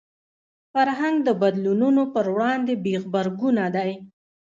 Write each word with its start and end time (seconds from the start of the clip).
فرهنګ 0.71 1.15
د 1.27 1.29
بدلونونو 1.41 2.03
پر 2.13 2.25
وړاندې 2.35 2.73
بې 2.83 2.95
غبرګونه 3.03 3.65
دی 3.75 3.91